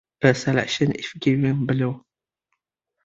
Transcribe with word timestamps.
A 0.23 0.33
selection 0.33 0.93
is 0.93 1.13
given 1.13 1.67
below. 1.67 2.03